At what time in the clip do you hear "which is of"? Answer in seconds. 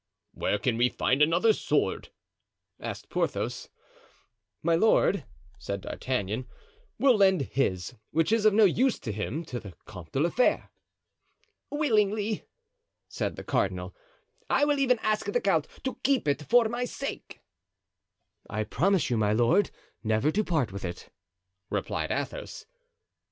8.09-8.53